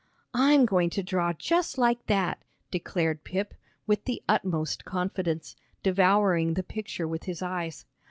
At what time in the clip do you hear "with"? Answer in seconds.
3.85-4.05, 7.07-7.25